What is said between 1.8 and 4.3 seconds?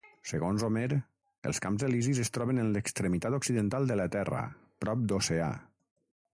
Elisis es troben en l'extremitat occidental de la